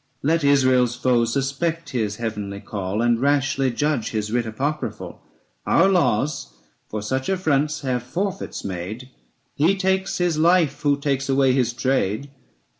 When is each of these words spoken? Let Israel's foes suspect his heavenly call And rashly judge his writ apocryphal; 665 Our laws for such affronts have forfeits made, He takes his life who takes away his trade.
Let 0.23 0.43
Israel's 0.43 0.95
foes 0.95 1.31
suspect 1.31 1.91
his 1.91 2.15
heavenly 2.15 2.59
call 2.59 3.03
And 3.03 3.21
rashly 3.21 3.69
judge 3.69 4.09
his 4.09 4.31
writ 4.31 4.47
apocryphal; 4.47 5.21
665 5.67 5.83
Our 5.83 5.89
laws 5.89 6.53
for 6.89 7.03
such 7.03 7.29
affronts 7.29 7.81
have 7.81 8.01
forfeits 8.01 8.65
made, 8.65 9.11
He 9.53 9.75
takes 9.75 10.17
his 10.17 10.39
life 10.39 10.81
who 10.81 10.97
takes 10.97 11.29
away 11.29 11.51
his 11.53 11.71
trade. 11.71 12.31